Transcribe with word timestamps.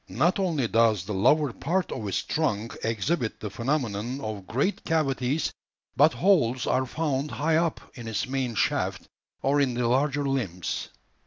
Not 0.09 0.39
only 0.39 0.67
does 0.67 1.05
the 1.05 1.13
lower 1.13 1.53
part 1.53 1.91
of 1.91 2.07
its 2.07 2.23
trunk 2.23 2.75
exhibit 2.83 3.39
the 3.39 3.51
phenomenon 3.51 4.19
of 4.19 4.47
great 4.47 4.83
cavities, 4.83 5.53
but 5.95 6.13
holes 6.13 6.65
are 6.65 6.87
found 6.87 7.29
high 7.29 7.57
up 7.57 7.79
in 7.93 8.07
its 8.07 8.25
main 8.27 8.55
shaft 8.55 9.07
or 9.43 9.61
in 9.61 9.75
the 9.75 9.87
larger 9.87 10.27
limbs. 10.27 10.89